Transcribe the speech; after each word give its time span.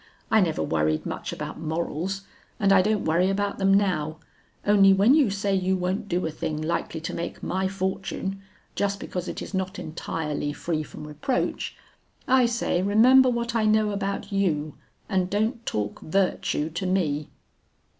I 0.31 0.41
never 0.41 0.63
worried 0.63 1.05
much 1.05 1.31
about 1.31 1.59
morals, 1.61 2.21
and 2.59 2.73
I 2.73 2.81
don't 2.81 3.05
worry 3.05 3.29
about 3.29 3.59
them 3.59 3.71
now, 3.71 4.17
only 4.65 4.93
when 4.93 5.13
you 5.13 5.29
say 5.29 5.53
you 5.53 5.77
won't 5.77 6.07
do 6.09 6.25
a 6.25 6.31
thing 6.31 6.59
likely 6.59 6.99
to 7.01 7.13
make 7.13 7.43
my 7.43 7.67
fortune, 7.67 8.41
just 8.73 8.99
because 8.99 9.27
it 9.27 9.43
is 9.43 9.53
not 9.53 9.77
entirely 9.77 10.53
free 10.53 10.81
from 10.81 11.05
reproach, 11.07 11.77
I 12.27 12.47
say, 12.47 12.81
remember 12.81 13.29
what 13.29 13.53
I 13.53 13.65
know 13.67 13.91
about 13.91 14.31
you, 14.31 14.73
and 15.07 15.29
don't 15.29 15.63
talk 15.67 15.99
virtue 16.01 16.71
to 16.71 16.87
me.' 16.87 17.29